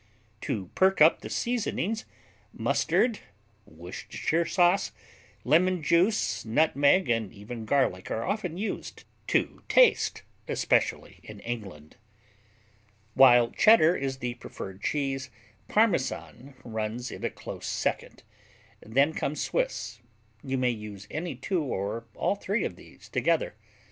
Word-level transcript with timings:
To 0.41 0.71
perk 0.73 0.99
up 0.99 1.21
the 1.21 1.29
seasonings, 1.29 2.05
mustard, 2.51 3.19
Worcestershire 3.67 4.45
sauce, 4.45 4.91
lemon 5.43 5.83
juice, 5.83 6.43
nutmeg 6.43 7.07
and 7.07 7.31
even 7.31 7.65
garlic 7.65 8.09
are 8.09 8.23
often 8.23 8.57
used 8.57 9.03
to 9.27 9.61
taste, 9.69 10.23
especially 10.47 11.19
in 11.21 11.39
England. 11.41 11.97
While 13.13 13.51
Cheddar 13.51 13.95
is 13.95 14.17
the 14.17 14.33
preferred 14.33 14.81
cheese, 14.81 15.29
Parmesan 15.67 16.55
runs 16.63 17.11
it 17.11 17.23
a 17.23 17.29
close 17.29 17.67
second. 17.67 18.23
Then 18.83 19.13
comes 19.13 19.39
Swiss. 19.39 19.99
You 20.43 20.57
may 20.57 20.71
use 20.71 21.05
any 21.11 21.35
two 21.35 21.61
or 21.61 22.05
all 22.15 22.33
three 22.33 22.63
of 22.65 22.75
these 22.75 23.07
together. 23.07 23.53